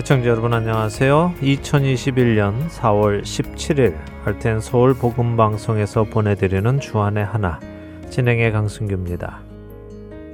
[0.00, 1.34] 애청자 여러분 안녕하세요.
[1.42, 3.94] 2021년 4월 17일
[4.24, 7.60] 할텐 서울 복음 방송에서 보내드리는 주안의 하나
[8.08, 9.42] 진행의 강승규입니다.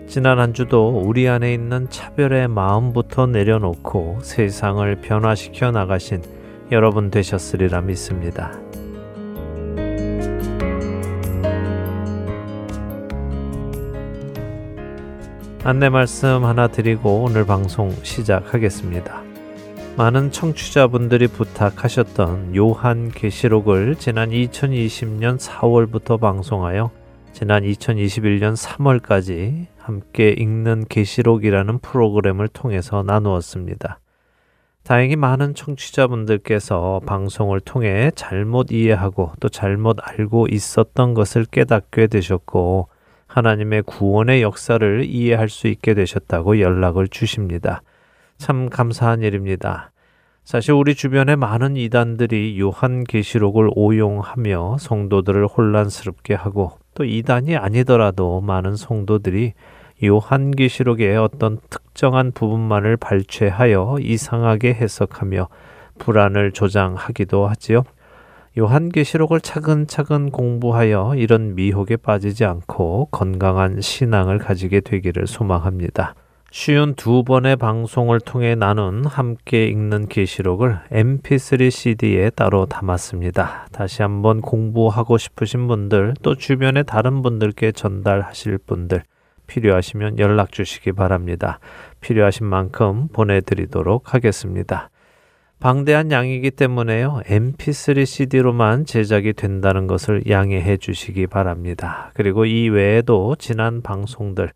[0.06, 6.22] 지난 한 주도 우리 안에 있는 차별의 마음부터 내려놓고 세상을 변화시켜 나가신
[6.70, 8.52] 여러분 되셨으리라 믿습니다.
[15.64, 19.25] 안내 말씀 하나 드리고 오늘 방송 시작하겠습니다.
[19.96, 26.90] 많은 청취자분들이 부탁하셨던 요한 계시록을 지난 2020년 4월부터 방송하여
[27.32, 33.98] 지난 2021년 3월까지 함께 읽는 계시록이라는 프로그램을 통해서 나누었습니다.
[34.82, 42.88] 다행히 많은 청취자분들께서 방송을 통해 잘못 이해하고 또 잘못 알고 있었던 것을 깨닫게 되셨고
[43.28, 47.80] 하나님의 구원의 역사를 이해할 수 있게 되셨다고 연락을 주십니다.
[48.38, 49.90] 참 감사한 일입니다.
[50.44, 58.76] 사실 우리 주변에 많은 이단들이 요한 계시록을 오용하며 성도들을 혼란스럽게 하고 또 이단이 아니더라도 많은
[58.76, 59.54] 성도들이
[60.04, 65.48] 요한 계시록의 어떤 특정한 부분만을 발췌하여 이상하게 해석하며
[65.98, 67.82] 불안을 조장하기도 하지요.
[68.58, 76.14] 요한계시록을 차근차근 공부하여 이런 미혹에 빠지지 않고 건강한 신앙을 가지게 되기를 소망합니다.
[76.52, 83.66] 쉬운 두 번의 방송을 통해 나눈 함께 읽는 계시록을 mp3 cd에 따로 담았습니다.
[83.72, 89.02] 다시 한번 공부하고 싶으신 분들 또 주변의 다른 분들께 전달하실 분들
[89.48, 91.58] 필요하시면 연락 주시기 바랍니다.
[92.00, 94.90] 필요하신 만큼 보내드리도록 하겠습니다.
[95.58, 97.22] 방대한 양이기 때문에요.
[97.26, 102.10] mp3 cd로만 제작이 된다는 것을 양해해 주시기 바랍니다.
[102.14, 104.52] 그리고 이 외에도 지난 방송들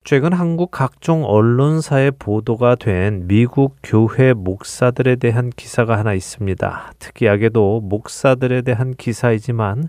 [0.10, 6.94] 최근 한국 각종 언론사에 보도가 된 미국 교회 목사들에 대한 기사가 하나 있습니다.
[6.98, 9.88] 특이하게도 목사들에 대한 기사이지만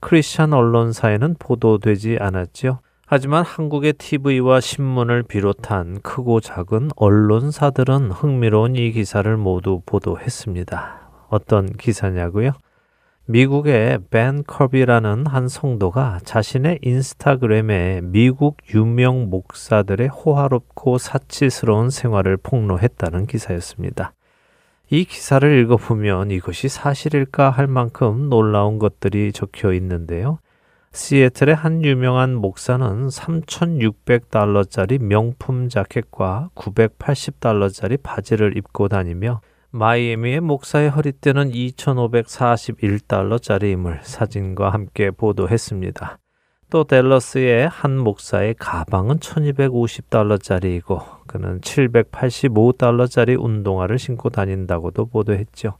[0.00, 2.78] 크리스천 언론사에는 보도되지 않았지요.
[3.04, 11.10] 하지만 한국의 TV와 신문을 비롯한 크고 작은 언론사들은 흥미로운 이 기사를 모두 보도했습니다.
[11.28, 12.52] 어떤 기사냐고요?
[13.30, 24.14] 미국의 벤 커비라는 한 성도가 자신의 인스타그램에 미국 유명 목사들의 호화롭고 사치스러운 생활을 폭로했다는 기사였습니다.
[24.88, 30.38] 이 기사를 읽어보면 이것이 사실일까 할 만큼 놀라운 것들이 적혀 있는데요.
[30.92, 43.98] 시애틀의 한 유명한 목사는 3,600달러짜리 명품 자켓과 980달러짜리 바지를 입고 다니며 마이애미의 목사의 허리띠는 2,541달러짜리임을
[44.02, 46.18] 사진과 함께 보도했습니다.
[46.70, 55.76] 또 델러스의 한 목사의 가방은 1250달러짜리이고 그는 785달러짜리 운동화를 신고 다닌다고도 보도했죠.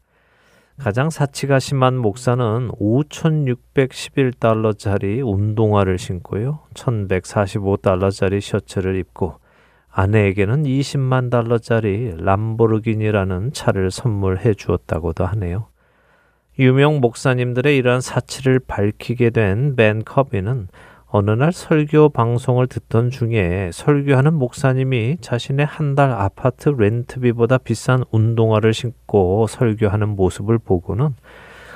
[0.77, 6.59] 가장 사치가 심한 목사는 5,611달러짜리 운동화를 신고요.
[6.75, 9.37] 1,145달러짜리 셔츠를 입고
[9.99, 15.67] 아내에게는 20만 달러짜리 람보르기니라는 차를 선물해 주었다고도 하네요.
[16.61, 20.69] 유명 목사님들의 이러한 사치를 밝히게 된 벤 커비는
[21.07, 28.73] 어느 날 설교 방송을 듣던 중에 설교하는 목사님이 자신의 한 달 아파트 렌트비보다 비싼 운동화를
[28.75, 31.17] 신고 설교하는 모습을 보고는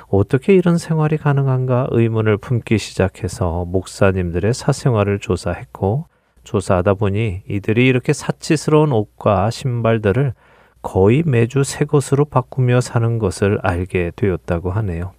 [0.07, 6.05] 어떻게 이런 생활이 가능한가 의문을 품기 시작해서 목사님들의 사생활을 조사했고
[6.43, 10.33] 조사하다 보니 이들이 이렇게 사치스러운 옷과 신발들을
[10.81, 15.13] 거의 매주 새 것으로 바꾸며 사는 것을 알게 되었다고 하네요.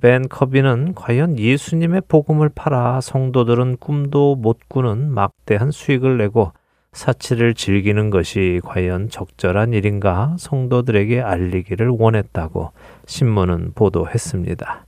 [0.00, 6.52] 벤 커비는 과연 예수님의 복음을 팔아 성도들은 꿈도 못 꾸는 막대한 수익을 내고
[6.92, 12.72] 사치를 즐기는 것이 과연 적절한 일인가 성도들에게 알리기를 원했다고
[13.06, 14.86] 신문은 보도했습니다.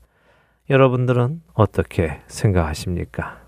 [0.71, 3.43] 여러분들은 어떻게 생각하십니까?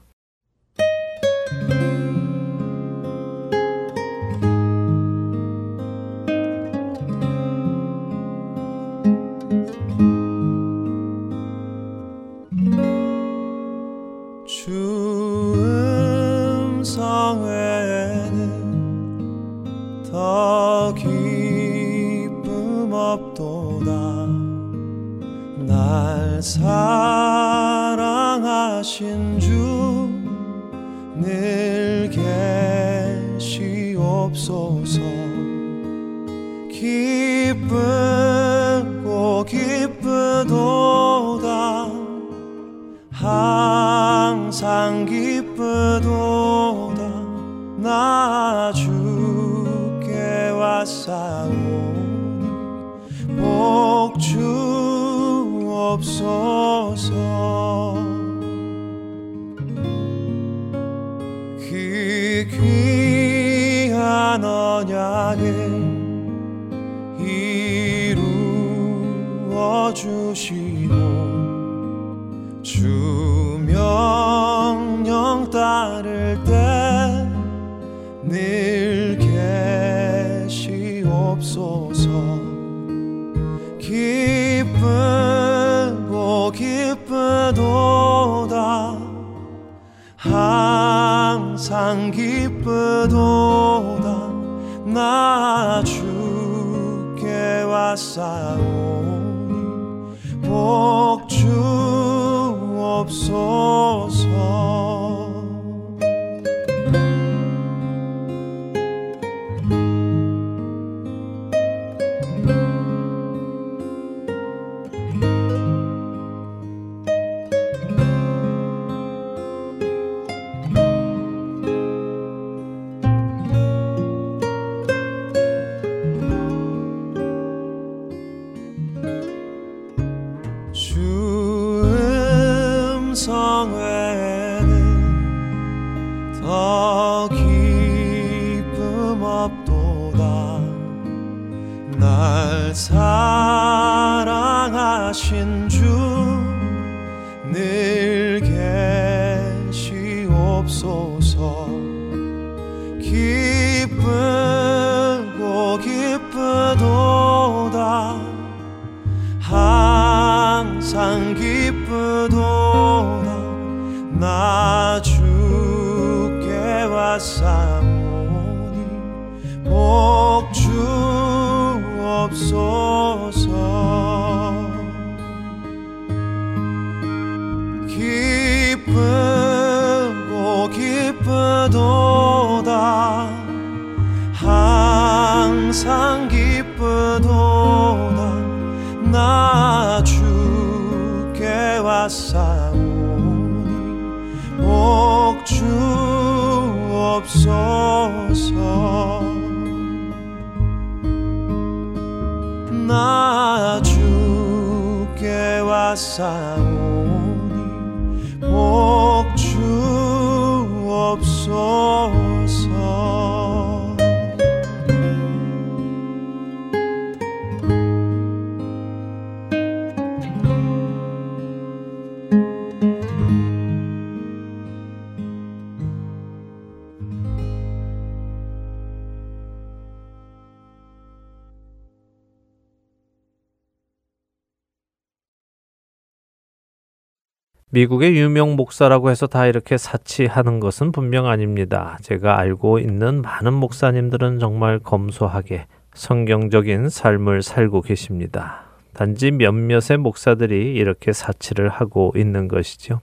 [237.71, 241.99] 미국의 유명 목사라고 해서 다 이렇게 사치하는 것은 분명 아닙니다.
[242.03, 248.65] 제가 알고 있는 많은 목사님들은 정말 검소하게 성경적인 삶을 살고 계십니다.
[248.93, 253.01] 단지 몇몇의 목사들이 이렇게 사치를 하고 있는 것이죠.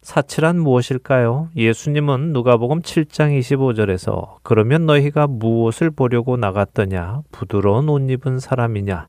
[0.00, 1.48] 사치란 무엇일까요?
[1.56, 9.08] 예수님은 누가복음 7장 25절에서 그러면 너희가 무엇을 보려고 나갔더냐 부드러운 옷 입은 사람이냐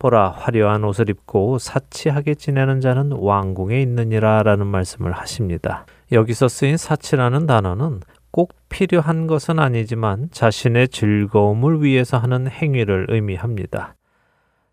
[0.00, 5.84] 보라 화려한 옷을 입고 사치하게 지내는 자는 왕궁에 있느니라 라는 말씀을 하십니다.
[6.10, 13.94] 여기서 쓰인 사치라는 단어는 꼭 필요한 것은 아니지만 자신의 즐거움을 위해서 하는 행위를 의미합니다.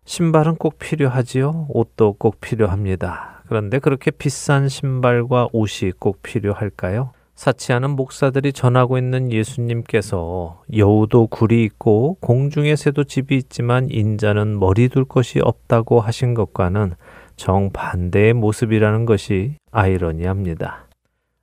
[0.06, 1.66] 신발은 꼭 필요하지요.
[1.68, 3.42] 옷도 꼭 필요합니다.
[3.48, 7.12] 그런데 그렇게 비싼 신발과 옷이 꼭 필요할까요?
[7.38, 15.04] 사치하는 목사들이 전하고 있는 예수님께서 여우도 굴이 있고 공중의 새도 집이 있지만 인자는 머리 둘
[15.04, 16.94] 것이 없다고 하신 것과는
[17.36, 20.88] 정반대의 모습이라는 것이 아이러니합니다.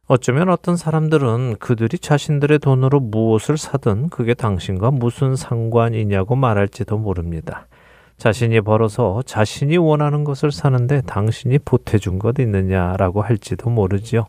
[0.08, 7.68] 어쩌면 어떤 사람들은 그들이 자신들의 돈으로 무엇을 사든 그게 당신과 무슨 상관이냐고 말할지도 모릅니다.
[8.18, 14.26] 자신이 벌어서 자신이 원하는 것을 사는데 당신이 보태준 것 있느냐라고 할지도 모르지요.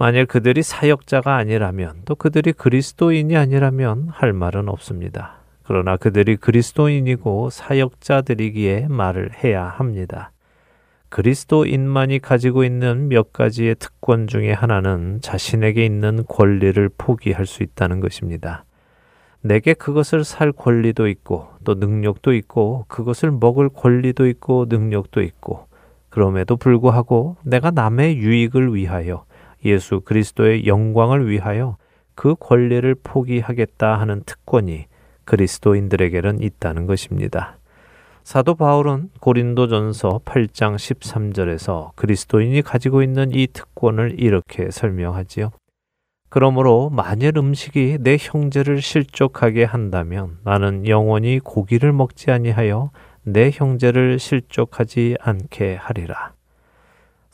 [0.00, 5.38] 만일 그들이 사역자가 아니라면 또 그들이 그리스도인이 아니라면 할 말은 없습니다.
[5.64, 10.30] 그러나 그들이 그리스도인이고 사역자들이기에 말을 해야 합니다.
[11.08, 18.64] 그리스도인만이 가지고 있는 몇 가지의 특권 중에 하나는 자신에게 있는 권리를 포기할 수 있다는 것입니다.
[19.40, 25.66] 내게 그것을 살 권리도 있고 또 능력도 있고 그것을 먹을 권리도 있고 능력도 있고
[26.08, 29.24] 그럼에도 불구하고 내가 남의 유익을 위하여
[29.64, 31.76] 예수 그리스도의 영광을 위하여
[32.14, 34.86] 그 권리를 포기하겠다 하는 특권이
[35.24, 37.58] 그리스도인들에게는 있다는 것입니다.
[38.24, 45.50] 사도 바울은 고린도전서 8장 13절에서 그리스도인이 가지고 있는 이 특권을 이렇게 설명하지요.
[46.28, 52.90] 그러므로 만일 음식이 내 형제를 실족하게 한다면 나는 영원히 고기를 먹지 아니하여
[53.22, 56.32] 내 형제를 실족하지 않게 하리라.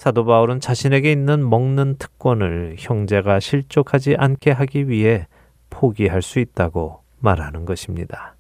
[0.04, 5.26] 사도 바울은 자신에게 있는 먹는 특권을 형제가 실족하지 않게 하기 위해
[5.70, 8.33] 포기할 수 있다고 말하는 것입니다.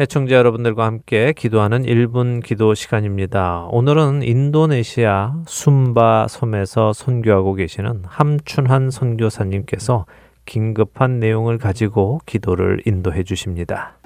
[0.00, 3.66] 애청자 여러분들과 함께 기도하는 1분 기도 시간입니다.
[3.70, 10.06] 오늘은 인도네시아 숨바 섬에서 선교하고 계시는 함춘한 선교사님께서
[10.46, 13.98] 긴급한 내용을 가지고 기도를 인도해 주십니다.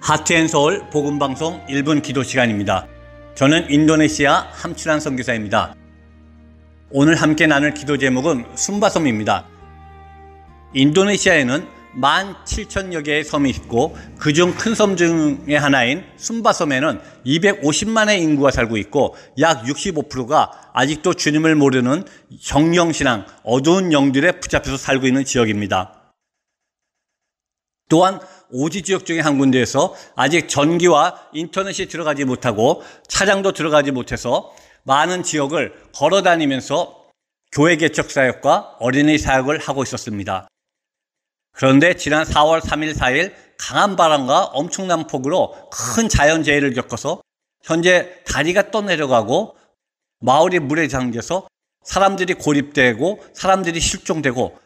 [0.00, 2.86] 하트앤 서울 복음 방송 1분 기도 시간입니다.
[3.34, 5.74] 저는 인도네시아 함춘한 선교사입니다.
[6.96, 9.48] 오늘 함께 나눌 기도 제목은 숨바섬입니다.
[10.74, 11.66] 인도네시아에는
[12.00, 19.64] 17,000여 개의 섬이 있고 그중 큰 섬 중의 하나인 숨바섬에는 250만의 인구가 살고 있고 약
[19.64, 22.04] 65%가 아직도 주님을 모르는
[22.40, 26.12] 정령신앙, 어두운 영들에 붙잡혀서 살고 있는 지역입니다.
[27.88, 28.20] 또한
[28.52, 34.52] 오지 지역 중에 한 군데에서 아직 전기와 인터넷이 들어가지 못하고 차량도 들어가지 못해서
[34.84, 37.04] 많은 지역을 걸어 다니면서
[37.52, 40.48] 교회 개척 사역과 어린이 사역을 하고 있었습니다.
[41.52, 47.22] 그런데 지난 4월 3일 4일 강한 바람과 엄청난 폭우로 큰 자연재해를 겪어서
[47.62, 49.56] 현재 다리가 떠내려가고
[50.20, 51.46] 마을이 물에 잠겨서
[51.84, 54.58] 사람들이 고립되고 사람들이 실종되고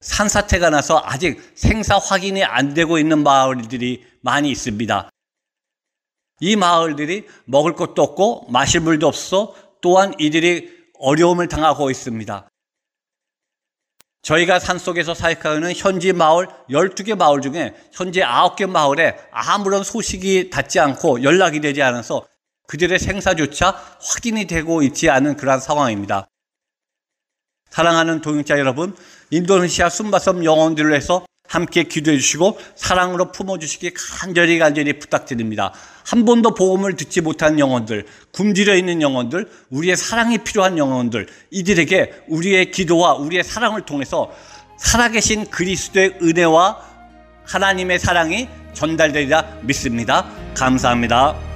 [0.00, 5.11] 산사태가 나서 아직 생사 확인이 안 되고 있는 마을들이 많이 있습니다.
[6.42, 12.48] 이 마을들이 먹을 것도 없고 마실 물도 없어 또한 이들이 어려움을 당하고 있습니다.
[14.22, 21.22] 저희가 산속에서 사역하는 현지 마을 12개 마을 중에 현재 9개 마을에 아무런 소식이 닿지 않고
[21.22, 22.26] 연락이 되지 않아서
[22.66, 26.28] 그들의 생사조차 확인이 되고 있지 않은 그러한 상황입니다.
[27.70, 28.96] 사랑하는 동역자 여러분,
[29.30, 35.74] 인도네시아 숨바섬 영혼들을 해서 함께 기도해 주시고 사랑으로 품어 주시기 간절히 간절히 부탁드립니다.
[36.06, 42.70] 한 번도 복음을 듣지 못한 영혼들, 굶주려 있는 영혼들, 우리의 사랑이 필요한 영혼들, 이들에게 우리의
[42.70, 44.32] 기도와 우리의 사랑을 통해서
[44.78, 46.80] 살아계신 그리스도의 은혜와
[47.44, 50.26] 하나님의 사랑이 전달되리라 믿습니다.
[50.56, 51.51] 감사합니다.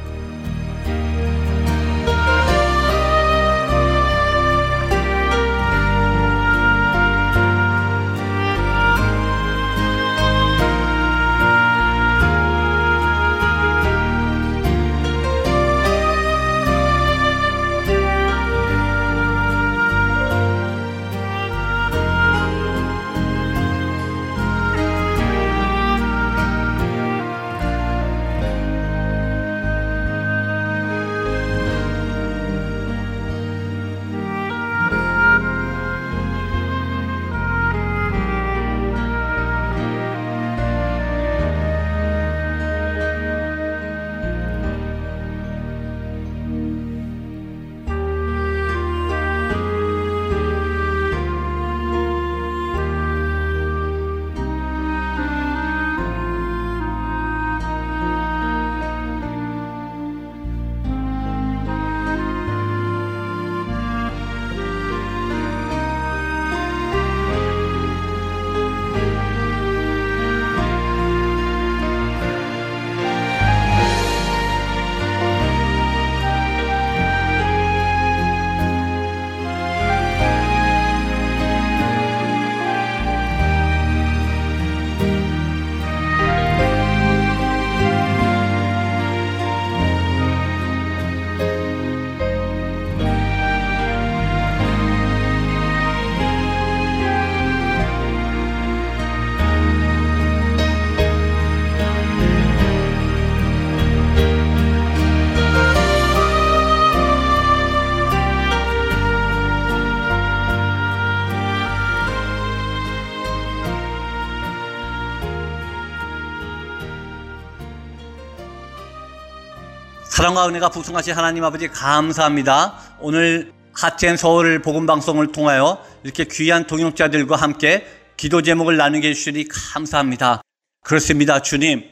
[120.17, 122.97] 사랑과 은혜가 부승하신 하나님 아버지 감사합니다.
[123.01, 130.41] 오늘 하트앤 서울 복음 방송을 통하여 이렇게 귀한 동역자들과 함께 기도 제목을 나누게 해주시니 감사합니다.
[130.83, 131.91] 그렇습니다, 주님.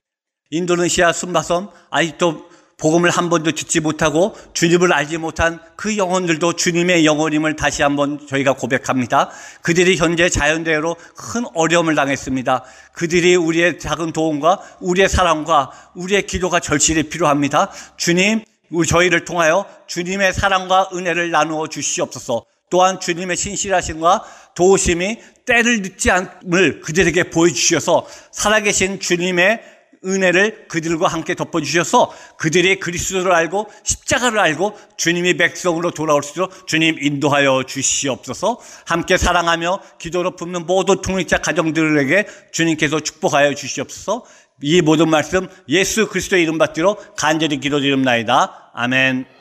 [0.48, 7.56] 인도네시아 순바섬 아직도 복음을 한 번도 듣지 못하고 주님을 알지 못한 그 영혼들도 주님의 영혼임을
[7.56, 9.30] 다시 한번 저희가 고백합니다.
[9.62, 12.64] 그들이 현재 자연대로 큰 어려움을 당했습니다.
[12.92, 17.70] 그들이 우리의 작은 도움과 우리의 사랑과 우리의 기도가 절실히 필요합니다.
[17.96, 22.44] 주님, 우리 저희를 통하여 주님의 사랑과 은혜를 나누어 주시옵소서.
[22.70, 24.24] 또한 주님의 신실하심과
[24.56, 29.73] 도우심이 때를 늦지 않음을 그들에게 보여주셔서 살아계신 주님의
[30.04, 36.96] 은혜를 그들과 함께 덮어주셔서 그들의 그리스도를 알고 십자가를 알고 주님이 백성으로 돌아올 수 있도록 주님
[37.00, 44.24] 인도하여 주시옵소서 함께 사랑하며 기도로 품는 모든 통립자 가정들에게 주님께서 축복하여 주시옵소서
[44.62, 48.70] 이 모든 말씀 예수 그리스도의 이름 받들어 간절히 기도드립나이다.
[48.72, 49.33] 아멘.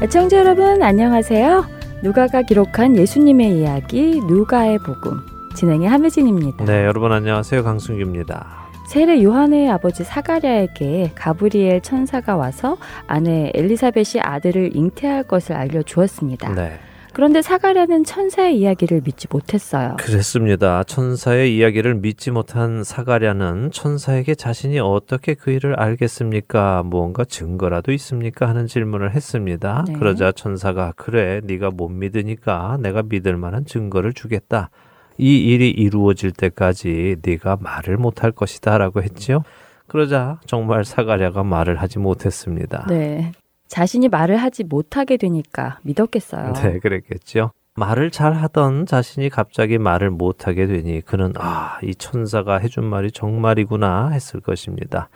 [0.00, 1.76] 애청자 여러분 안녕하세요.
[2.06, 6.64] 누가가 기록한 예수님의 이야기 누가의 복음 진행의 함혜진입니다.
[6.64, 7.64] 네, 여러분 안녕하세요.
[7.64, 8.46] 강승규입니다.
[8.86, 12.76] 세례 요한의 아버지 사가랴에게 가브리엘 천사가 와서
[13.08, 16.54] 아내 엘리사벳이 아들을 잉태할 것을 알려 주었습니다.
[16.54, 16.78] 네.
[17.16, 19.96] 그런데 사가랴는 천사의 이야기를 믿지 못했어요.
[19.98, 20.84] 그랬습니다.
[20.84, 26.82] 천사의 이야기를 믿지 못한 사가랴는 천사에게 자신이 어떻게 그 일을 알겠습니까?
[26.82, 28.46] 무언가 증거라도 있습니까?
[28.46, 29.86] 하는 질문을 했습니다.
[29.88, 29.94] 네.
[29.94, 34.68] 그러자 천사가 그래 네가 못 믿으니까 내가 믿을 만한 증거를 주겠다.
[35.16, 39.42] 이 일이 이루어질 때까지 네가 말을 못할 것이다라고 했지요.
[39.86, 42.84] 그러자 정말 사가랴가 말을 하지 못했습니다.
[42.90, 43.32] 네.
[43.68, 46.52] 자신이 말을 하지 못하게 되니까 믿었겠어요.
[46.54, 47.52] 네, 그랬겠죠.
[47.76, 54.10] 말을 잘 하던 자신이 갑자기 말을 못하게 되니 그는 아, 이 천사가 해준 말이 정말이구나
[54.10, 55.08] 했을 것입니다.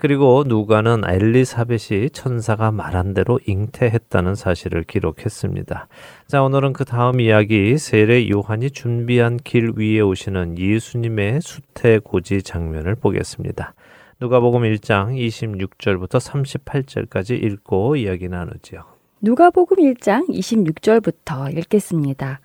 [0.00, 5.88] 그리고 누가는 엘리사벳이 천사가 말한 대로 잉태했다는 사실을 기록했습니다.
[6.26, 13.74] 자, 오늘은 그 다음 이야기 세례 요한이 준비한 길 위에 오시는 예수님의 수태고지 장면을 보겠습니다.
[14.22, 18.82] 누가복음 1장 26절부터 38절까지 읽고 이야기 나누지요.
[19.22, 22.40] 누가복음 1장 26절부터 읽겠습니다.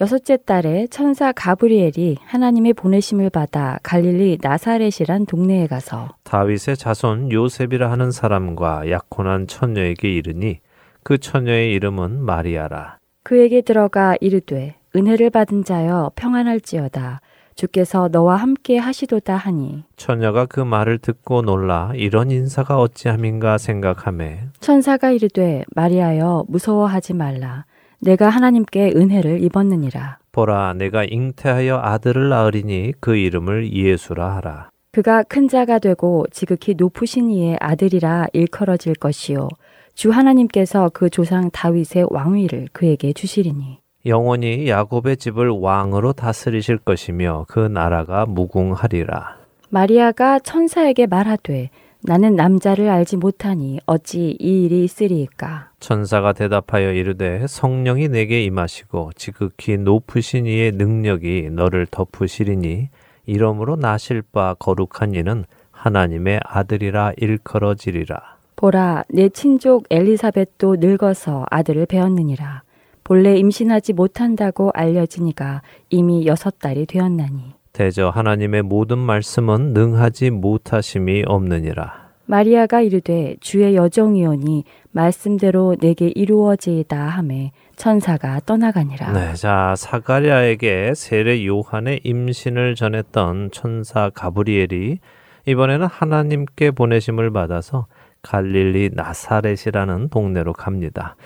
[0.00, 8.12] 여섯째 달에 천사 가브리엘이 하나님의 보내심을 받아 갈릴리 나사렛이란 동네에 가서 다윗의 자손 요셉이라 하는
[8.12, 10.60] 사람과 약혼한 처녀에게 이르니
[11.02, 12.98] 그 처녀의 이름은 마리아라.
[13.24, 17.20] 그에게 들어가 이르되 은혜를 받은 자여 평안할지어다
[17.60, 25.10] 주께서 너와 함께 하시도다 하니 처녀가 그 말을 듣고 놀라 이런 인사가 어찌함인가 생각하매 천사가
[25.10, 27.66] 이르되 마리아여 무서워하지 말라.
[28.00, 30.16] 내가 하나님께 은혜를 입었느니라.
[30.32, 34.70] 보라 내가 잉태하여 아들을 낳으리니 그 이름을 예수라 하라.
[34.92, 39.48] 그가 큰 자가 되고 지극히 높으신 이의 아들이라 일컬어질 것이요.
[39.94, 47.60] 주 하나님께서 그 조상 다윗의 왕위를 그에게 주시리니 영원히 야곱의 집을 왕으로 다스리실 것이며 그
[47.60, 49.38] 나라가 무궁하리라.
[49.68, 51.70] 마리아가 천사에게 말하되
[52.02, 59.76] 나는 남자를 알지 못하니 어찌 이 일이 있으리이까 천사가 대답하여 이르되 성령이 내게 임하시고 지극히
[59.76, 62.88] 높으신 이의 능력이 너를 덮으시리니
[63.26, 68.38] 이러므로 나실 바 거룩한 이는 하나님의 아들이라 일컬어지리라.
[68.56, 72.62] 보라 내 친족 엘리사벳도 늙어서 아들을 배었느니라
[73.10, 82.10] 본래 임신하지 못한다고 알려지니가 이미 여섯 달이 되었나니 대저 하나님의 모든 말씀은 능하지 못하심이 없느니라.
[82.26, 92.02] 마리아가 이르되 주의 여정이오니 말씀대로 내게 이루어지이다 하매 천사가 떠나가니라 네, 자 사가랴에게 세례 요한의
[92.04, 95.00] 임신을 전했던 천사 가브리엘이
[95.46, 97.88] 이번에는 하나님께 보내심을 받아서
[98.22, 101.16] 갈릴리 나사렛이라는 동네로 갑니다.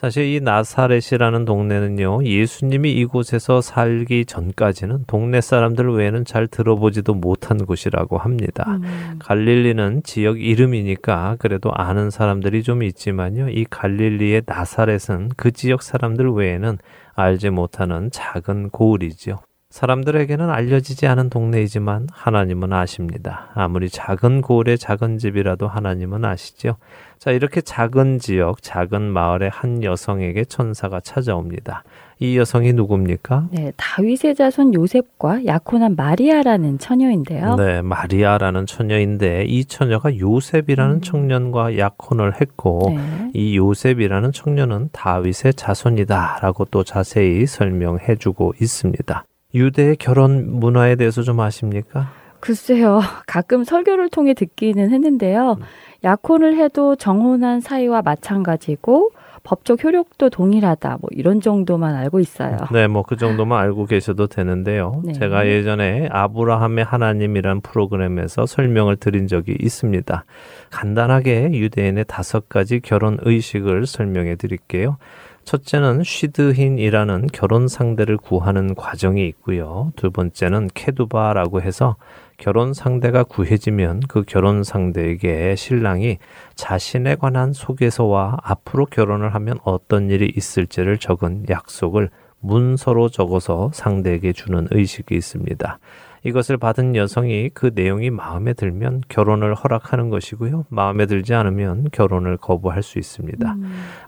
[0.00, 8.16] 사실 이 나사렛이라는 동네는요, 예수님이 이곳에서 살기 전까지는 동네 사람들 외에는 잘 들어보지도 못한 곳이라고
[8.16, 8.64] 합니다.
[8.66, 9.18] 음.
[9.18, 16.78] 갈릴리는 지역 이름이니까 그래도 아는 사람들이 좀 있지만요, 이 갈릴리의 나사렛은 그 지역 사람들 외에는
[17.14, 19.40] 알지 못하는 작은 고을이죠.
[19.68, 23.50] 사람들에게는 알려지지 않은 동네이지만 하나님은 아십니다.
[23.54, 26.76] 아무리 작은 고을의 작은 집이라도 하나님은 아시죠.
[27.20, 31.84] 자, 이렇게 작은 지역, 작은 마을의 한 여성에게 천사가 찾아옵니다.
[32.18, 33.48] 이 여성이 누굽니까?
[33.50, 37.56] 네, 다윗의 자손 요셉과 약혼한 마리아라는 처녀인데요.
[37.56, 43.30] 네, 마리아라는 처녀인데 이 처녀가 요셉이라는 청년과 약혼을 했고 네.
[43.34, 49.24] 이 요셉이라는 청년은 다윗의 자손이다라고 또 자세히 설명해 주고 있습니다.
[49.52, 52.12] 유대의 결혼 문화에 대해서 좀 아십니까?
[52.40, 53.02] 글쎄요.
[53.26, 55.58] 가끔 설교를 통해 듣기는 했는데요.
[56.04, 59.10] 약혼을 해도 정혼한 사이와 마찬가지고
[59.42, 60.98] 법적 효력도 동일하다.
[61.00, 62.58] 뭐 이런 정도만 알고 있어요.
[62.72, 65.00] 네, 뭐 그 정도만 알고 계셔도 되는데요.
[65.04, 65.12] 네.
[65.14, 70.24] 제가 예전에 아브라함의 하나님이란 프로그램에서 설명을 드린 적이 있습니다.
[70.70, 74.98] 간단하게 유대인의 다섯 가지 결혼 의식을 설명해 드릴게요.
[75.44, 79.90] 첫째는 쉬드힌이라는 결혼 상대를 구하는 과정이 있고요.
[79.96, 81.96] 두 번째는 케두바라고 해서
[82.40, 86.16] 결혼 상대가 구해지면 그 결혼 상대에게 신랑이
[86.54, 92.08] 자신에 관한 소개서와 앞으로 결혼을 하면 어떤 일이 있을지를 적은 약속을
[92.40, 95.78] 문서로 적어서 상대에게 주는 의식이 있습니다.
[96.24, 100.64] 이것을 받은 여성이 그 내용이 마음에 들면 결혼을 허락하는 것이고요.
[100.70, 103.54] 마음에 들지 않으면 결혼을 거부할 수 있습니다.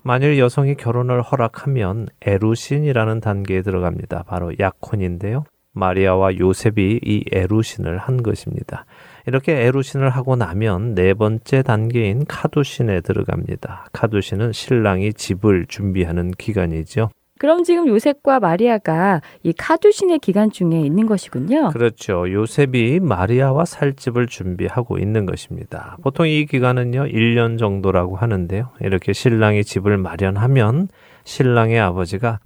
[0.03, 4.23] 만일 여성이 결혼을 허락하면 에루신이라는 단계에 들어갑니다.
[4.23, 5.45] 바로 약혼인데요.
[5.73, 8.85] 마리아와 요셉이 이 에루신을 한 것입니다.
[9.27, 13.87] 이렇게 에루신을 하고 나면 네 번째 단계인 카두신에 들어갑니다.
[13.93, 17.11] 카두신은 신랑이 집을 준비하는 기간이죠.
[17.39, 21.71] 그럼 지금 요셉과 마리아가 이 카두신의 기간 중에 있는 것이군요.
[21.71, 22.31] 그렇죠.
[22.31, 25.97] 요셉이 마리아와 살 집을 준비하고 있는 것입니다.
[26.03, 28.71] 보통 이 기간은요, 1년 정도라고 하는데요.
[28.81, 30.87] 이렇게 신랑이 집을 마련하면
[31.25, 32.39] 신랑의 아버지가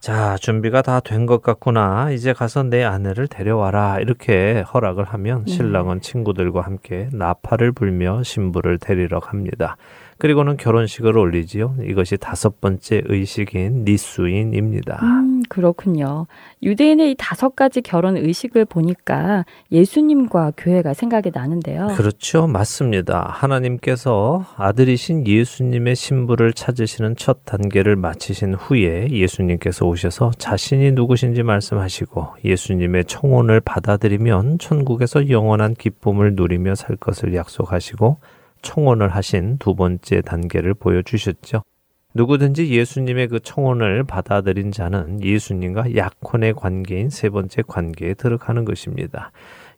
[0.00, 2.10] 자, 준비가 다 된 것 같구나.
[2.12, 3.98] 이제 가서 내 아내를 데려와라.
[4.00, 5.52] 이렇게 허락을 하면 네.
[5.52, 9.76] 신랑은 친구들과 함께 나팔을 불며 신부를 데리러 갑니다.
[10.18, 11.76] 그리고는 결혼식을 올리지요.
[11.84, 14.98] 이것이 다섯 번째 의식인 니수인입니다.
[15.00, 16.26] 음, 그렇군요.
[16.62, 21.88] 유대인의 이 다섯 가지 결혼 의식을 보니까 예수님과 교회가 생각이 나는데요.
[21.96, 22.48] 그렇죠.
[22.48, 23.28] 맞습니다.
[23.32, 33.04] 하나님께서 아들이신 예수님의 신부를 찾으시는 첫 단계를 마치신 후에 예수님께서 오셔서 자신이 누구신지 말씀하시고 예수님의
[33.04, 38.18] 청혼을 받아들이면 천국에서 영원한 기쁨을 누리며 살 것을 약속하시고
[38.62, 41.62] 청혼을 하신 두 번째 단계를 보여주셨죠.
[42.14, 49.30] 누구든지 예수님의 그 청혼을 받아들인 자는 예수님과 약혼의 관계인 세 번째 관계에 들어가는 것입니다.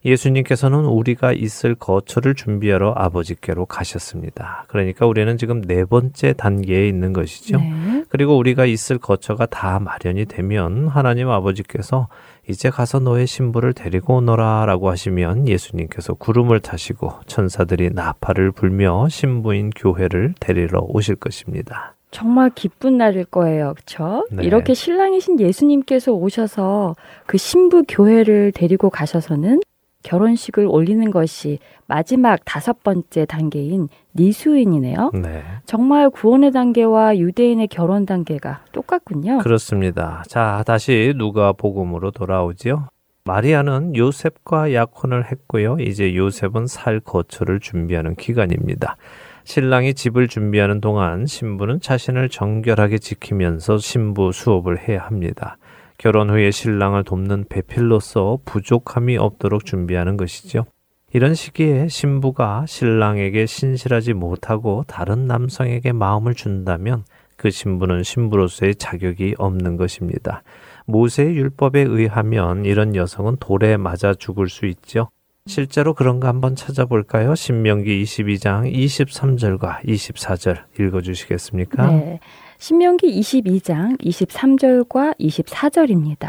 [0.04, 4.64] 예수님께서는 우리가 있을 거처를 준비하러 아버지께로 가셨습니다.
[4.68, 7.58] 그러니까 우리는 지금 네 번째 단계에 있는 것이죠.
[7.58, 8.04] 네.
[8.08, 12.08] 그리고 우리가 있을 거처가 다 마련이 되면 하나님 아버지께서
[12.48, 19.70] 이제 가서 너의 신부를 데리고 오너라 라고 하시면 예수님께서 구름을 타시고 천사들이 나팔을 불며 신부인
[19.70, 21.94] 교회를 데리러 오실 것입니다.
[22.10, 23.74] 정말 기쁜 날일 거예요.
[23.74, 24.26] 그렇죠?
[24.32, 24.42] 네.
[24.42, 26.96] 이렇게 신랑이신 예수님께서 오셔서
[27.26, 29.60] 그 신부 교회를 데리고 가셔서는
[30.02, 35.10] 결혼식을 올리는 것이 마지막 다섯 번째 단계인 니수인이네요.
[35.14, 35.42] 네.
[35.66, 39.38] 정말 구원의 단계와 유대인의 결혼 단계가 똑같군요.
[39.38, 40.22] 그렇습니다.
[40.26, 42.88] 자, 다시 누가 복음으로 돌아오지요.
[43.24, 45.76] 마리아는 요셉과 약혼을 했고요.
[45.78, 48.96] 이제 요셉은 살 거처를 준비하는 기간입니다.
[49.44, 55.58] 신랑이 집을 준비하는 동안 신부는 자신을 정결하게 지키면서 신부 수업을 해야 합니다.
[56.00, 60.64] 결혼 후에 신랑을 돕는 배필로서 부족함이 없도록 준비하는 것이죠.
[61.12, 67.04] 이런 시기에 신부가 신랑에게 신실하지 못하고 다른 남성에게 마음을 준다면
[67.36, 70.42] 그 신부는 신부로서의 자격이 없는 것입니다.
[70.86, 75.10] 모세의 율법에 의하면 이런 여성은 돌에 맞아 죽을 수 있죠.
[75.44, 77.34] 실제로 그런가 한번 찾아볼까요?
[77.34, 81.90] 신명기 22장 23절과 24절 읽어주시겠습니까?
[81.90, 82.20] 네.
[82.60, 86.28] 신명기 22장 23절과 24절입니다.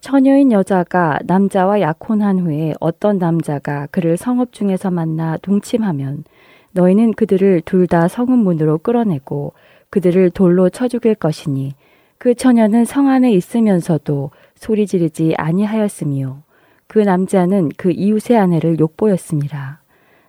[0.00, 6.24] 처녀인 여자가 남자와 약혼한 후에 어떤 남자가 그를 성읍 중에서 만나 동침하면
[6.72, 9.52] 너희는 그들을 둘 다 성읍 문으로 끌어내고
[9.90, 11.74] 그들을 돌로 쳐 죽일 것이니
[12.18, 16.42] 그 처녀는 성 안에 있으면서도 소리 지르지 아니하였으며
[16.88, 19.80] 그 남자는 그 이웃의 아내를 욕보였습니다.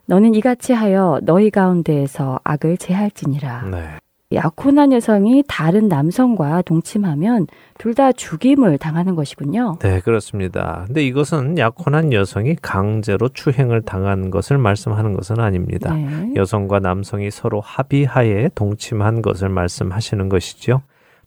[0.05, 3.63] 너는 이같이 하여 너희 가운데에서 악을 제할지니라.
[3.71, 4.06] 네.
[4.33, 7.47] 약혼한 여성이 다른 남성과 동침하면
[7.77, 9.79] 둘 다 죽임을 당하는 것이군요.
[9.79, 10.83] 네, 그렇습니다.
[10.85, 15.95] 근데 이것은 약혼한 여성이 강제로 추행을 당한 것을 말씀하는 것은 아닙니다.
[15.95, 16.33] 네.
[16.35, 20.81] 여성과 남성이 서로 합의하에 동침한 것을 말씀하시는 것이죠.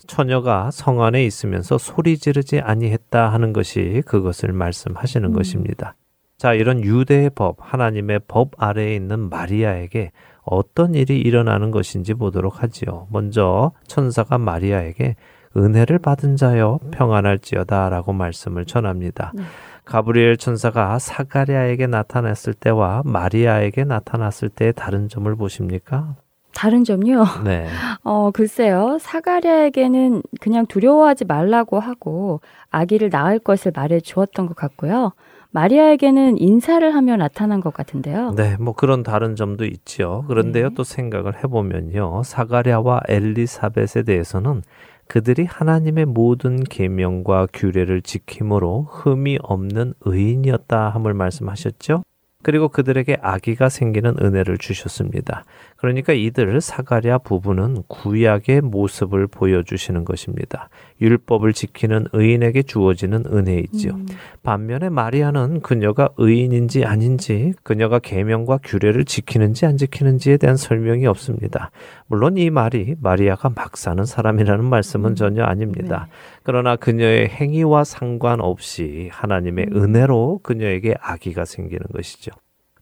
[0.07, 5.32] 처녀가 성 안에 있으면서 소리 지르지 아니했다 하는 것이 그것을 말씀하시는 음.
[5.32, 5.96] 것입니다.
[6.38, 10.12] 자, 이런 유대의 법, 하나님의 법 아래에 있는 마리아에게
[10.43, 13.07] 어떤 일이 일어나는 것인지 보도록 하지요.
[13.11, 15.16] 먼저 천사가 마리아에게
[15.57, 19.32] 은혜를 받은 자여 평안할지어다라고 말씀을 전합니다.
[19.34, 19.43] 네.
[19.84, 26.14] 가브리엘 천사가 사가랴에게 나타났을 때와 마리아에게 나타났을 때의 다른 점을 보십니까?
[26.55, 27.24] 다른 점요.
[27.45, 27.66] 네.
[28.05, 28.99] 어, 글쎄요.
[29.01, 35.12] 사가랴에게는 그냥 두려워하지 말라고 하고 아기를 낳을 것을 말해 주었던 것 같고요.
[35.53, 38.34] 마리아에게는 인사를 하며 나타난 것 같은데요.
[38.36, 40.24] 네, 뭐 그런 다른 점도 있죠.
[40.28, 40.74] 그런데요, 네.
[40.74, 44.62] 또 생각을 해보면요, 사가랴와 엘리사벳에 대해서는
[45.09, 52.05] 그들이 하나님의 모든 계명과 규례를 지킴으로 흠이 없는 의인이었다 함을 말씀하셨죠.
[52.43, 55.45] 그리고 그들에게 아기가 생기는 은혜를 주셨습니다.
[55.76, 60.68] 그러니까 이들 사가랴 부부는 구약의 모습을 보여주시는 것입니다.
[61.01, 63.93] 율법을 지키는 의인에게 주어지는 은혜이지요.
[63.93, 64.07] 음,
[64.43, 71.70] 반면에 마리아는 그녀가 의인인지 아닌지, 그녀가 계명과 규례를 지키는지 안 지키는지에 대한 설명이 없습니다.
[72.07, 75.14] 물론 이 말이 마리아가 막 사는 사람이라는 말씀은 음.
[75.14, 76.09] 전혀 아닙니다.
[76.11, 76.39] 네.
[76.51, 79.76] 그러나 그녀의 행위와 상관없이 하나님의 음.
[79.76, 82.32] 은혜로 그녀에게 아기가 생기는 것이죠.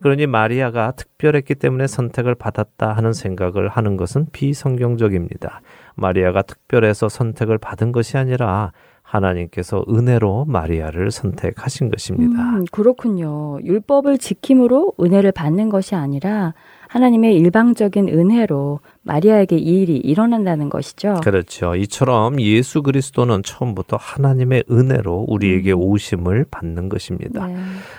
[0.00, 5.60] 그러니 마리아가 특별했기 때문에 선택을 받았다 하는 생각을 하는 것은 비성경적입니다.
[5.96, 12.42] 마리아가 특별해서 선택을 받은 것이 아니라 하나님께서 은혜로 마리아를 선택하신 것입니다.
[12.42, 13.58] 음, 그렇군요.
[13.62, 16.54] 율법을 지킴으로 은혜를 받는 것이 아니라
[16.88, 21.20] 하나님의 일방적인 은혜로 마리아에게 이 일이 일어난다는 것이죠.
[21.22, 21.74] 그렇죠.
[21.76, 25.78] 이처럼 예수 그리스도는 처음부터 하나님의 은혜로 우리에게 음.
[25.80, 27.46] 오심을 받는 것입니다.
[27.46, 27.56] 네.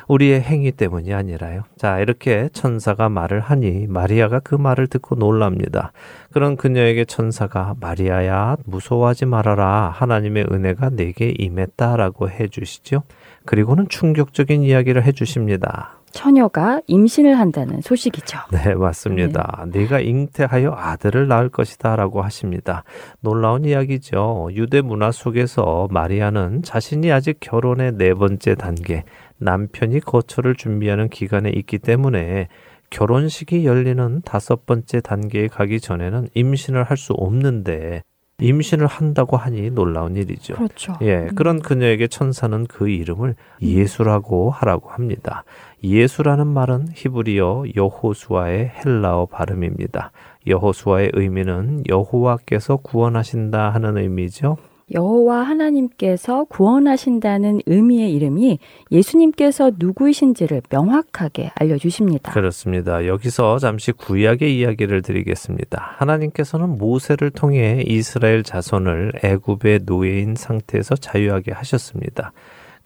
[0.07, 1.63] 우리의 행위 때문이 아니라요.
[1.77, 5.91] 자, 이렇게 천사가 말을 하니 마리아가 그 말을 듣고 놀랍니다.
[6.31, 9.91] 그런 그녀에게 천사가 마리아야 무서워하지 말아라.
[9.95, 13.03] 하나님의 은혜가 내게 임했다라고 해 주시죠.
[13.45, 15.98] 그리고는 충격적인 이야기를 해 주십니다.
[16.11, 18.39] 처녀가 임신을 한다는 소식이죠.
[18.51, 19.65] 네, 맞습니다.
[19.71, 22.83] 네가 잉태하여 아들을 낳을 것이다라고 하십니다.
[23.21, 24.49] 놀라운 이야기죠.
[24.53, 29.03] 유대 문화 속에서 마리아는 자신이 아직 결혼의 네 번째 단계,
[29.37, 32.47] 남편이 거처를 준비하는 기간에 있기 때문에
[32.89, 38.03] 결혼식이 열리는 다섯 번째 단계에 가기 전에는 임신을 할 수 없는데
[38.41, 40.55] 임신을 한다고 하니 놀라운 일이죠.
[40.55, 40.93] 그렇죠.
[41.01, 45.43] 예, 그런 그녀에게 천사는 그 이름을 예수라고 하라고 합니다.
[45.83, 50.11] 예수라는 말은 히브리어 여호수아의 헬라어 발음입니다.
[50.47, 54.57] 여호수아의 의미는 여호와께서 구원하신다 하는 의미죠.
[54.91, 58.59] 여호와 하나님께서 구원하신다는 의미의 이름이
[58.91, 62.31] 예수님께서 누구이신지를 명확하게 알려주십니다.
[62.31, 63.05] 그렇습니다.
[63.05, 65.95] 여기서 잠시 구약의 이야기를 드리겠습니다.
[65.97, 72.31] 하나님께서는 모세를 통해 이스라엘 자손을 애굽의 노예인 상태에서 자유하게 하셨습니다.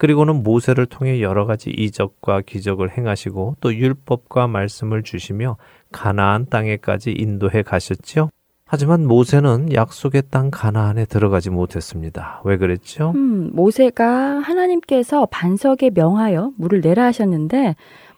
[0.04, 5.56] 그리고는 모세를 통해 여러 가지 이적과 기적을 행하시고 또 율법과 말씀을 주시며
[5.92, 8.28] 가나안 땅에까지 인도해 가셨지요.
[8.66, 12.42] 하지만 모세는 약속의 땅 가나안에 들어가지 못했습니다.
[12.44, 13.12] 왜 그랬죠?
[13.14, 17.74] 음, 모세가 하나님께서 반석에 명하여 물을 내라 하셨는데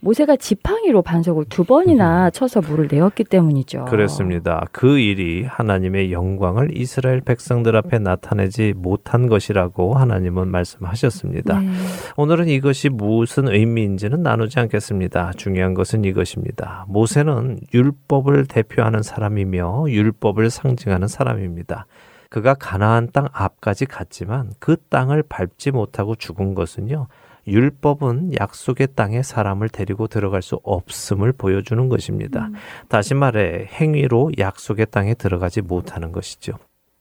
[0.06, 3.86] 모세가 지팡이로 반석을 두 번이나 쳐서 물을 내었기 때문이죠.
[3.86, 4.64] 그렇습니다.
[4.70, 11.58] 그 일이 하나님의 영광을 이스라엘 백성들 앞에 나타내지 못한 것이라고 하나님은 말씀하셨습니다.
[11.58, 11.68] 네.
[12.16, 15.32] 오늘은 이것이 무슨 의미인지는 나누지 않겠습니다.
[15.36, 16.84] 중요한 것은 이것입니다.
[16.86, 21.86] 모세는 율법을 대표하는 사람이며 율법을 상징하는 사람입니다.
[22.30, 27.08] 그가 가나안 땅 앞까지 갔지만 그 땅을 밟지 못하고 죽은 것은요.
[27.46, 32.50] 율법은 약속의 땅에 사람을 데리고 들어갈 수 없음을 보여주는 것입니다.
[32.88, 36.54] 다시 말해 행위로 약속의 땅에 들어가지 못하는 것이죠.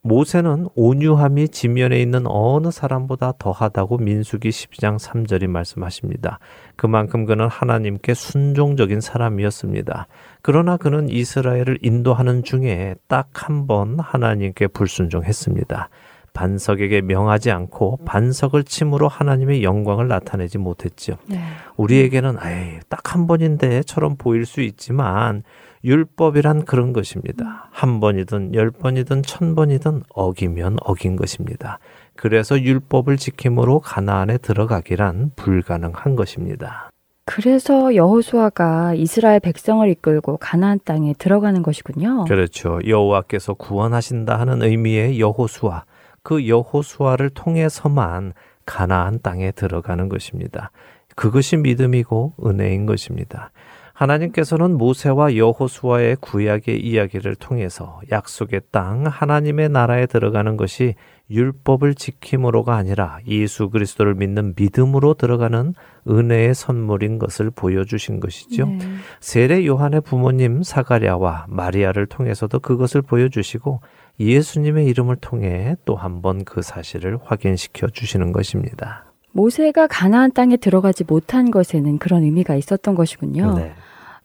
[0.08, 6.38] 모세는 온유함이 지면에 있는 어느 사람보다 더하다고 민수기 12장 3절이 말씀하십니다.
[6.76, 10.06] 그만큼 그는 하나님께 순종적인 사람이었습니다.
[10.44, 15.90] 그러나 그는 이스라엘을 인도하는 중에 딱 한 번 하나님께 불순종했습니다.
[16.36, 21.18] 반석에게 명하지 않고 반석을 침으로 하나님의 영광을 나타내지 못했죠.
[21.28, 21.40] 네.
[21.78, 25.44] 우리에게는 에이, 딱 한 번인데처럼 보일 수 있지만
[25.86, 27.70] 율법이란 그런 것입니다.
[27.72, 31.80] 한 번이든 열 번이든 천 번이든 어기면 어긴 것입니다.
[32.18, 36.90] 그래서 율법을 지킴으로 가나안에 들어가기란 불가능한 것입니다.
[37.24, 42.26] 그래서 여호수아가 이스라엘 백성을 이끌고 가나안 땅에 들어가는 것이군요.
[42.26, 42.80] 그렇죠.
[42.86, 45.86] 여호와께서 구원하신다 하는 의미의 여호수아.
[46.26, 48.34] 그 여호수아를 통해서만
[48.66, 50.72] 가나안 땅에 들어가는 것입니다.
[51.16, 53.52] 그것이 믿음이고 은혜인 것입니다.
[53.94, 60.96] 하나님께서는 모세와 여호수아의 구약의 이야기를 통해서 약속의 땅 하나님의 나라에 들어가는 것이
[61.30, 65.76] 율법을 지킴으로가 아니라 예수 그리스도를 믿는 믿음으로 들어가는
[66.10, 68.66] 은혜의 선물인 것을 보여주신 것이죠.
[68.66, 68.80] 네.
[69.20, 73.80] 세례 요한의 부모님 사가랴와 마리아를 통해서도 그것을 보여주시고
[74.20, 79.06] 예수님의 이름을 통해 또 한 번 그 사실을 확인시켜 주시는 것입니다.
[79.32, 83.56] 모세가 가나안 땅에 들어가지 못한 것에는 그런 의미가 있었던 것이군요.
[83.58, 83.74] 네.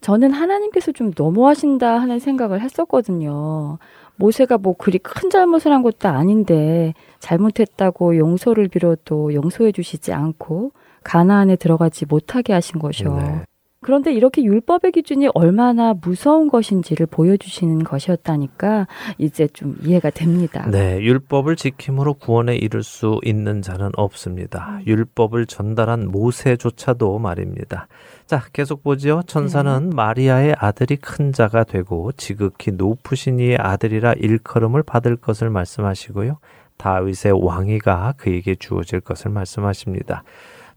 [0.00, 3.78] 저는 하나님께서 좀 너무하신다 하는 생각을 했었거든요.
[4.16, 10.72] 모세가 뭐 그리 큰 잘못을 한 것도 아닌데 잘못했다고 용서를 빌어도 용서해 주시지 않고
[11.02, 13.16] 가나안에 들어가지 못하게 하신 것이요.
[13.16, 13.42] 네.
[13.82, 20.68] 그런데 이렇게 율법의 기준이 얼마나 무서운 것인지를 보여주시는 것이었다니까 이제 좀 이해가 됩니다.
[20.70, 24.80] 네, 율법을 지킴으로 구원에 이를 수 있는 자는 없습니다.
[24.86, 27.88] 율법을 전달한 모세조차도 말입니다.
[28.26, 29.22] 자, 계속 보지요.
[29.26, 36.38] 천사는 마리아의 아들이 큰 자가 되고 지극히 높으신 이의 아들이라 일컬음을 받을 것을 말씀하시고요.
[36.76, 40.22] 다윗의 왕위가 그에게 주어질 것을 말씀하십니다.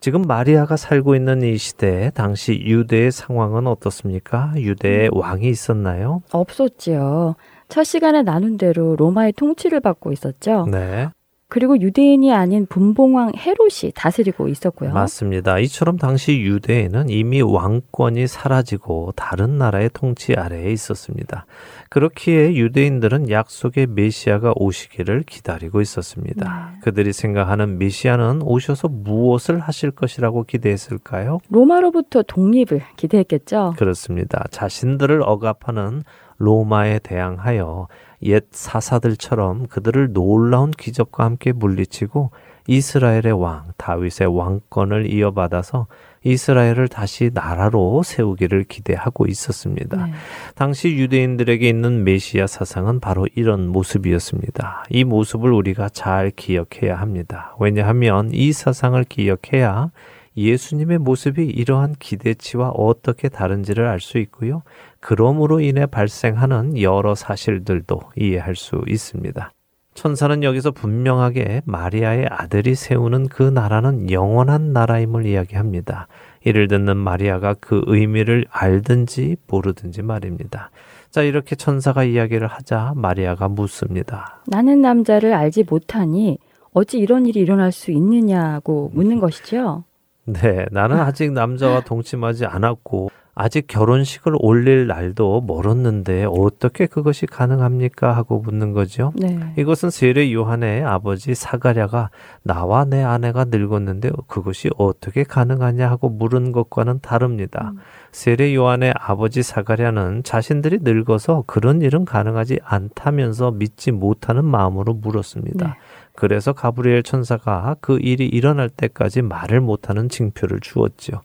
[0.04, 4.52] 지금 마리아가 살고 있는 이 시대에 당시 유대의 상황은 어떻습니까?
[4.58, 6.22] 유대에 왕이 있었나요?
[6.30, 7.36] 없었지요.
[7.70, 10.68] 첫 시간에 나눈 대로 로마의 통치를 받고 있었죠.
[10.70, 11.08] 네.
[11.48, 14.92] 그리고 유대인이 아닌 분봉왕 헤롯이 다스리고 있었고요.
[14.92, 15.60] 맞습니다.
[15.60, 21.46] 이처럼 당시 유대에는 이미 왕권이 사라지고 다른 나라의 통치 아래에 있었습니다.
[21.94, 26.72] 그렇기에 유대인들은 약속의 메시아가 오시기를 기다리고 있었습니다.
[26.72, 26.80] 네.
[26.82, 31.38] 그들이 생각하는 메시아는 오셔서 무엇을 하실 것이라고 기대했을까요?
[31.50, 33.76] 로마로부터 독립을 기대했겠죠.
[33.78, 34.44] 그렇습니다.
[34.50, 36.02] 자신들을 억압하는
[36.40, 37.88] 로마에 대항하여
[38.24, 42.32] 옛 사사들처럼 그들을 놀라운 기적과 함께 물리치고
[42.66, 45.86] 이스라엘의 왕 다윗의 왕권을 이어받아서
[46.24, 50.06] 이스라엘을 다시 나라로 세우기를 기대하고 있었습니다.
[50.06, 50.14] 네.
[50.56, 54.86] 당시 유대인들에게 있는 메시아 사상은 바로 이런 모습이었습니다.
[54.90, 57.56] 이 모습을 우리가 잘 기억해야 합니다.
[57.60, 59.92] 왜냐하면 이 사상을 기억해야
[60.36, 64.64] 예수님의 모습이 이러한 기대치와 어떻게 다른지를 알 수 있고요.
[65.00, 69.52] 그러므로 인해 발생하는 여러 사실들도 이해할 수 있습니다.
[69.94, 76.08] 천사는 여기서 분명하게 마리아의 아들이 세우는 그 나라는 영원한 나라임을 이야기합니다.
[76.44, 80.72] 이를 듣는 마리아가 그 의미를 알든지 모르든지 말입니다.
[81.10, 84.42] 자, 이렇게 천사가 이야기를 하자 마리아가 묻습니다.
[84.48, 86.40] 나는 남자를 알지 못하니
[86.74, 89.84] 어찌 이런 일이 일어날 수 있느냐고 묻는 것이죠.
[90.26, 98.16] 네, 나는 아직 남자와 동침하지 않았고 아직 결혼식을 올릴 날도 멀었는데 어떻게 그것이 가능합니까?
[98.16, 99.12] 하고 묻는 거죠.
[99.16, 99.54] 네.
[99.58, 102.12] 이것은 세례 요한의 아버지 사가랴가
[102.44, 107.74] 나와 내 아내가 늙었는데 그것이 어떻게 가능하냐 하고 물은 것과는 다릅니다.
[108.12, 115.68] 세례 요한의 아버지 사가랴는 자신들이 늙어서 그런 일은 가능하지 않다면서 믿지 못하는 마음으로 물었습니다.
[115.68, 115.74] 네.
[116.16, 121.22] 그래서 가브리엘 천사가 그 일이 일어날 때까지 말을 못하는 징표를 주었죠.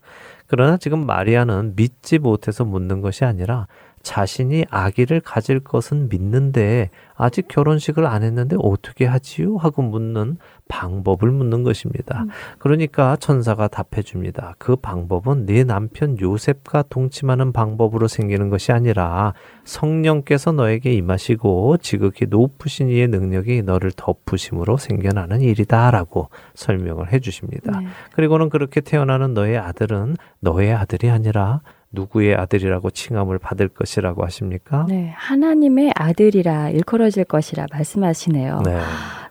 [0.48, 3.68] 그러나 지금 마리아는 믿지 못해서 묻는 것이 아니라
[4.08, 9.58] 자신이 아기를 가질 것은 믿는데 아직 결혼식을 안 했는데 어떻게 하지요?
[9.58, 10.38] 하고 묻는
[10.68, 12.24] 방법을 묻는 것입니다.
[12.58, 14.54] 그러니까 천사가 답해 줍니다.
[14.56, 19.34] 그 방법은 네 남편 요셉과 동침하는 방법으로 생기는 것이 아니라
[19.64, 27.78] 성령께서 너에게 임하시고 지극히 높으신 이의 능력이 너를 덮으심으로 생겨나는 일이다라고 설명을 해 주십니다.
[27.78, 27.88] 네.
[28.14, 31.60] 그리고는 그렇게 태어나는 너의 아들은 너의 아들이 아니라
[31.92, 34.86] 누구의 아들이라고 칭함을 받을 것이라고 하십니까?
[34.88, 38.62] 네, 하나님의 아들이라 일컬어질 것이라 말씀하시네요.
[38.64, 38.78] 네.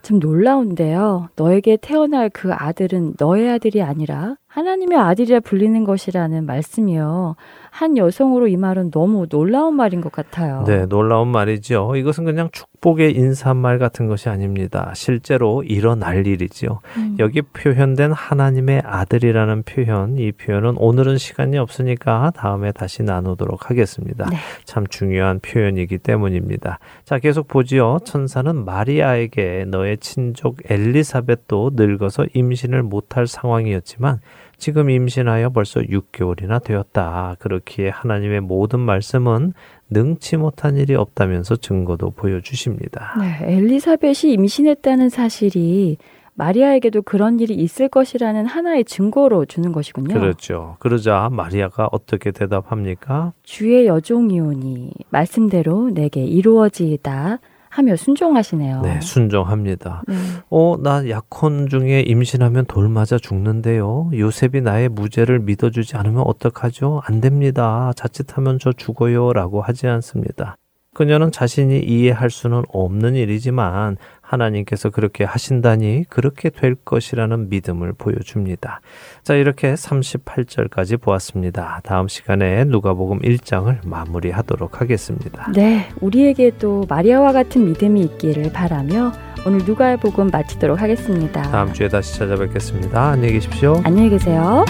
[0.01, 1.29] 좀 놀라운데요.
[1.35, 7.35] 너에게 태어날 그 아들은 너의 아들이 아니라 하나님의 아들이라 불리는 것이라는 말씀이요.
[7.69, 10.63] 한 여성으로 이 말은 너무 놀라운 말인 것 같아요.
[10.65, 11.95] 네, 놀라운 말이죠.
[11.95, 14.91] 이것은 그냥 축복의 인사말 같은 것이 아닙니다.
[14.95, 16.79] 실제로 일어날 일이죠.
[16.97, 17.17] 음.
[17.19, 24.27] 여기 표현된 하나님의 아들이라는 표현, 이 표현은 오늘은 시간이 없으니까 다음에 다시 나누도록 하겠습니다.
[24.27, 24.37] 네.
[24.65, 26.79] 참 중요한 표현이기 때문입니다.
[27.05, 27.99] 자, 계속 보지요.
[28.05, 34.19] 천사는 마리아에게 너의 친족 엘리사벳도 늙어서 임신을 못할 상황이었지만
[34.57, 37.35] 지금 임신하여 벌써 6개월이나 되었다.
[37.39, 39.53] 그렇기에 하나님의 모든 말씀은
[39.89, 43.15] 능치 못한 일이 없다면서 증거도 보여주십니다.
[43.19, 45.97] 네, 엘리사벳이 임신했다는 사실이
[46.33, 50.13] 마리아에게도 그런 일이 있을 것이라는 하나의 증거로 주는 것이군요.
[50.13, 50.75] 그렇죠.
[50.79, 53.33] 그러자 마리아가 어떻게 대답합니까?
[53.41, 57.39] 주의 여종이오니 말씀대로 내게 이루어지이다
[57.77, 58.81] 하며 순종하시네요.
[58.81, 60.01] 네, 순종합니다.
[60.07, 60.15] 네.
[60.49, 64.09] 어, 나 약혼 중에 임신하면 돌 맞아 죽는데요.
[64.15, 67.03] 요셉이 나의 무죄를 믿어주지 않으면 어떡하죠?
[67.05, 67.93] 안 됩니다.
[67.95, 69.31] 자칫하면 저 죽어요.
[69.31, 70.57] 라고 하지 않습니다.
[70.95, 73.97] 그녀는 자신이 이해할 수는 없는 일이지만
[74.27, 78.81] 하나님께서 그렇게 하신다니 그렇게 될 것이라는 믿음을 보여줍니다.
[79.23, 81.81] 자, 이렇게 38절까지 보았습니다.
[81.83, 85.51] 다음 시간에 누가복음 1장을 마무리하도록 하겠습니다.
[85.53, 89.13] 네, 우리에게도 마리아와 같은 믿음이 있기를 바라며
[89.45, 91.41] 오늘 누가복음 마치도록 하겠습니다.
[91.43, 93.11] 다음 주에 다시 찾아뵙겠습니다.
[93.11, 93.81] 안녕히 계십시오.
[93.85, 94.65] 안녕히 계세요.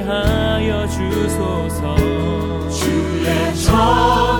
[0.00, 1.96] 하여 주소서.
[2.70, 4.33] 주의 전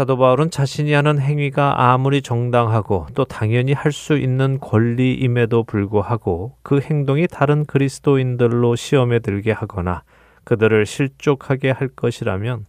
[0.00, 6.80] 사도 바울은 자신이 하는 행위가 아무리 정당하고 또 당연히 할 수 있는 권리임에도 불구하고 그
[6.80, 10.02] 행동이 다른 그리스도인들로 시험에 들게 하거나
[10.44, 12.64] 그들을 실족하게 할 것이라면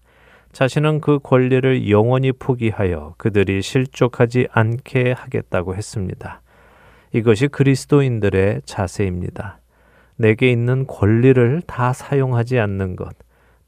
[0.52, 6.42] 자신은 그 권리를 영원히 포기하여 그들이 실족하지 않게 하겠다고 했습니다.
[7.14, 9.60] 이것이 그리스도인들의 자세입니다.
[10.18, 13.16] 내게 있는 권리를 다 사용하지 않는 것,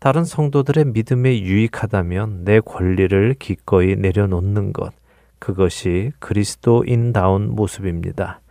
[0.03, 4.91] 다른 성도들의 믿음에 유익하다면 내 권리를 기꺼이 내려놓는 것,
[5.39, 8.41] 그것이 그리스도인다운 모습입니다.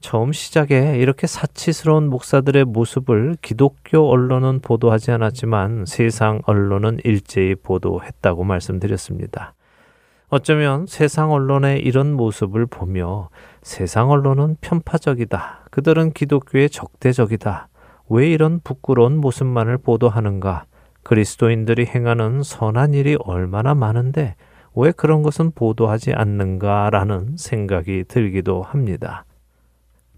[0.00, 9.54] 처음 시작에 이렇게 사치스러운 목사들의 모습을 기독교 언론은 보도하지 않았지만 세상 언론은 일제히 보도했다고 말씀드렸습니다.
[10.28, 13.28] 어쩌면 세상 언론의 이런 모습을 보며
[13.62, 15.66] 세상 언론은 편파적이다.
[15.70, 17.68] 그들은 기독교의 적대적이다.
[18.08, 20.64] 왜 이런 부끄러운 모습만을 보도하는가?
[21.10, 24.36] 그리스도인들이 행하는 선한 일이 얼마나 많은데
[24.76, 29.24] 왜 그런 것은 보도하지 않는가라는 생각이 들기도 합니다.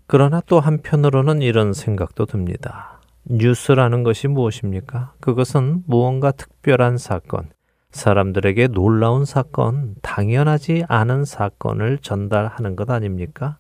[0.07, 3.01] 그러나 또 한편으로는 이런 생각도 듭니다.
[3.25, 5.15] 뉴스라는 것이 무엇입니까?
[5.19, 7.49] 그것은 무언가 특별한 사건,
[7.93, 13.57] 사람들에게 놀라운 사건, 당연하지 않은 사건을 전달하는 것 아닙니까?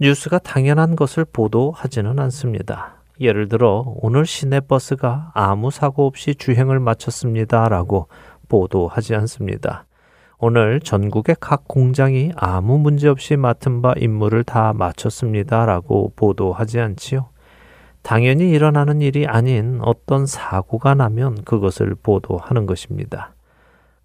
[0.00, 2.97] 뉴스가 당연한 것을 보도하지는 않습니다.
[3.20, 7.68] 예를 들어 오늘 시내버스가 아무 사고 없이 주행을 마쳤습니다.
[7.68, 8.08] 라고
[8.48, 9.84] 보도하지 않습니다.
[10.38, 15.66] 오늘 전국의 각 공장이 아무 문제 없이 맡은 바 임무를 다 마쳤습니다.
[15.66, 17.28] 라고 보도하지 않지요.
[18.02, 23.34] 당연히 일어나는 일이 아닌 어떤 사고가 나면 그것을 보도하는 것입니다.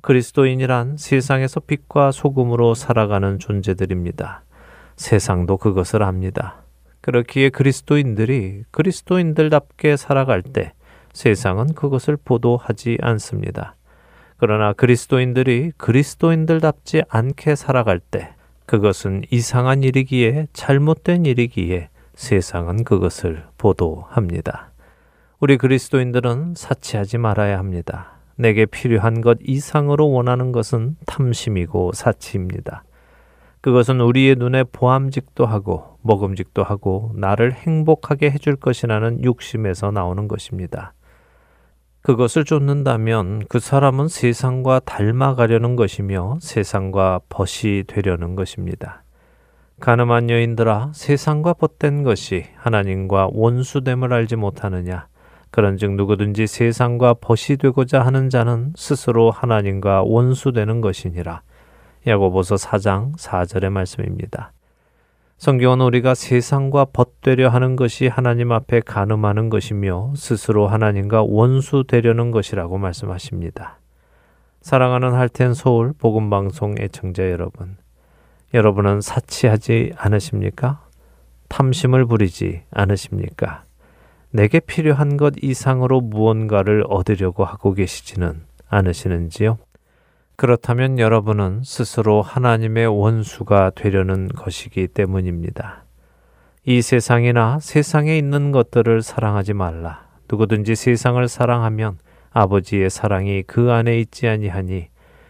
[0.01, 4.43] 그리스도인이란 세상에서 빛과 소금으로 살아가는 존재들입니다.
[4.97, 6.62] 세상도 그것을 압니다.
[7.03, 10.71] 그렇기에 그리스도인들이 그리스도인들답게 살아갈 때
[11.11, 13.75] 세상은 그것을 보도하지 않습니다.
[14.37, 18.33] 그러나 그리스도인들이 그리스도인들답지 않게 살아갈 때
[18.65, 24.71] 그것은 이상한 일이기에 잘못된 일이기에 세상은 그것을 보도합니다.
[25.41, 28.13] 우리 그리스도인들은 사치하지 말아야 합니다.
[28.37, 32.85] 내게 필요한 것 이상으로 원하는 것은 탐심이고 사치입니다.
[33.63, 40.91] 그것은 우리의 눈에 보암직도 하고 먹음직도 하고 나를 행복하게 해줄 것이라는 욕심에서 나오는 것입니다.
[42.01, 49.03] 그것을 쫓는다면 그 사람은 세상과 닮아가려는 것이며 세상과 벗이 되려는 것입니다.
[49.79, 55.07] 가늠한 여인들아 세상과 벗된 것이 하나님과 원수됨을 알지 못하느냐
[55.51, 61.43] 그런즉 누구든지 세상과 벗이 되고자 하는 자는 스스로 하나님과 원수되는 것이니라
[62.05, 64.51] 야고보서 4장 4절의 말씀입니다.
[65.37, 72.77] 성경은 우리가 세상과 벗되려 하는 것이 하나님 앞에 가늠하는 것이며 스스로 하나님과 원수 되려는 것이라고
[72.77, 73.79] 말씀하십니다.
[74.61, 77.75] 사랑하는 할텐 서울 복음 방송 애청자 여러분.
[78.53, 80.85] 여러분은 사치하지 않으십니까?
[81.49, 83.63] 탐심을 부리지 않으십니까?
[84.29, 89.57] 내게 필요한 것 이상으로 무언가를 얻으려고 하고 계시지는 않으시는지요?
[90.35, 95.83] 그렇다면 여러분은 스스로 하나님의 원수가 되려는 것이기 때문입니다.
[96.65, 100.07] 이 세상이나 세상에 있는 것들을 사랑하지 말라.
[100.29, 101.99] 누구든지 세상을 사랑하면
[102.31, 104.87] 아버지의 사랑이 그 안에 있지 아니하니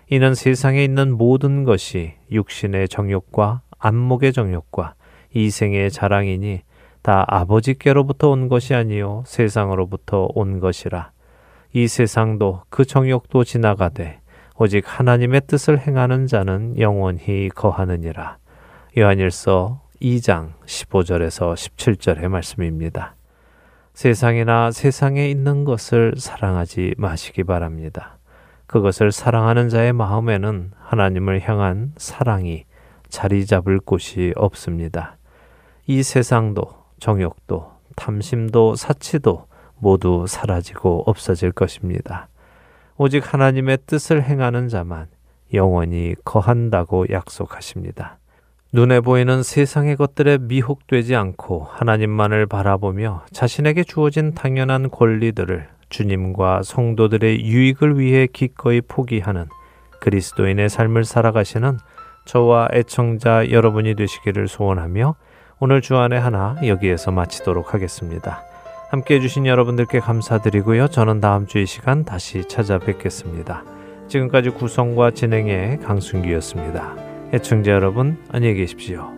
[0.09, 4.93] 이는 세상에 있는 모든 것이 육신의 정욕과 안목의 정욕과
[5.33, 6.61] 이생의 자랑이니
[7.01, 11.11] 다 아버지께로부터 온 것이 아니요 세상으로부터 온 것이라.
[11.73, 14.22] 이 세상도 그 정욕도 지나가되
[14.55, 18.37] 오직 하나님의 뜻을 행하는 자는 영원히 거하느니라.
[18.95, 23.15] 요한일서 2장 15절에서 17절의 말씀입니다.
[23.95, 28.19] 세상이나 세상에 있는 것을 사랑하지 마시기 바랍니다.
[28.67, 32.65] 그것을 사랑하는 자의 마음에는 하나님을 향한 사랑이
[33.09, 35.17] 자리 잡을 곳이 없습니다.
[35.87, 36.63] 이 세상도
[36.99, 39.47] 정욕도 탐심도 사치도
[39.77, 42.27] 모두 사라지고 없어질 것입니다.
[43.03, 45.07] 오직 하나님의 뜻을 행하는 자만
[45.53, 48.17] 영원히 거한다고 약속하십니다.
[48.71, 57.99] 눈에 보이는 세상의 것들에 미혹되지 않고 하나님만을 바라보며 자신에게 주어진 당연한 권리들을 주님과 성도들의 유익을
[57.99, 59.47] 위해 기꺼이 포기하는
[59.99, 61.79] 그리스도인의 삶을 살아가시는
[62.23, 65.15] 저와 애청자 여러분이 되시기를 소원하며
[65.59, 68.52] 오늘 주안의 하나 여기에서 마치도록 하겠습니다.
[68.93, 70.87] 함께 해주신 여러분들께 감사드리고요.
[70.87, 73.63] 저는 다음 주 이 시간 다시 찾아뵙겠습니다.
[74.07, 76.95] 지금까지 구성과 진행의 강순기였습니다.
[77.33, 79.09] 애청자 여러분, 안녕히 계십시오.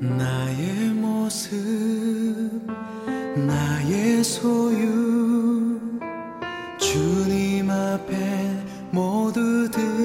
[0.00, 1.54] 나의 모습,
[3.36, 4.66] 나의 손
[6.78, 8.14] 주님 앞에
[8.90, 9.95] 모두 드